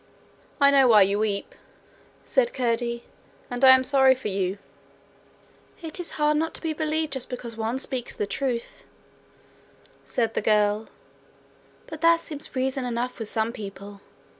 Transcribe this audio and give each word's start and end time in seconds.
'I 0.59 0.71
know 0.71 0.87
why 0.87 1.03
you 1.03 1.19
weep,' 1.19 1.53
said 2.25 2.55
Curdie, 2.55 3.03
'and 3.51 3.63
I 3.63 3.69
am 3.69 3.83
sorry 3.83 4.15
for 4.15 4.29
you.' 4.29 4.57
'It 5.83 5.99
is 5.99 6.11
hard 6.17 6.37
not 6.37 6.55
to 6.55 6.61
be 6.63 6.73
believed 6.73 7.13
just 7.13 7.29
because 7.29 7.55
one 7.55 7.77
speaks 7.77 8.15
the 8.15 8.25
truth,' 8.25 8.83
said 10.03 10.33
the 10.33 10.41
girl, 10.41 10.87
'but 11.85 12.01
that 12.01 12.19
seems 12.19 12.55
reason 12.55 12.83
enough 12.83 13.19
with 13.19 13.29
some 13.29 13.53
people. 13.53 14.01